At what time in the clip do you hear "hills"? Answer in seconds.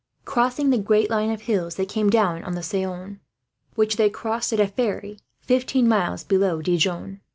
1.41-1.75